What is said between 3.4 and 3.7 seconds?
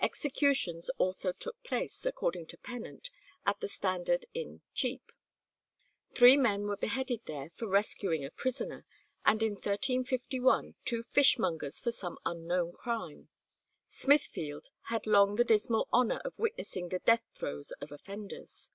at the